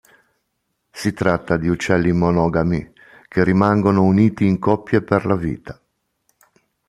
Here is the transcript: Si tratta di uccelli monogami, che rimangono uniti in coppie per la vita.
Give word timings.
Si 0.89 1.13
tratta 1.13 1.57
di 1.57 1.67
uccelli 1.67 2.11
monogami, 2.11 2.91
che 3.27 3.43
rimangono 3.43 4.01
uniti 4.01 4.47
in 4.47 4.57
coppie 4.57 5.03
per 5.03 5.27
la 5.27 5.35
vita. 5.35 5.79